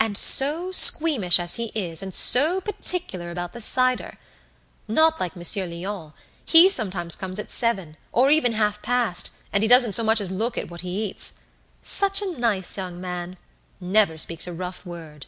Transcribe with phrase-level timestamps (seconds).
[0.00, 4.16] And so squeamish as he is, and so particular about the cider!
[4.88, 6.14] Not like Monsieur Léon;
[6.46, 10.30] he sometimes comes at seven, or even half past, and he doesn't so much as
[10.30, 11.34] look at what he eats.
[11.82, 13.36] Such a nice young man!
[13.78, 15.26] Never speaks a rough word!"